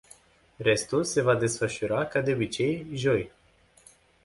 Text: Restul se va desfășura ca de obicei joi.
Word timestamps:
Restul 0.57 1.03
se 1.05 1.21
va 1.21 1.35
desfășura 1.35 2.05
ca 2.05 2.21
de 2.21 2.33
obicei 2.33 2.85
joi. 2.93 3.31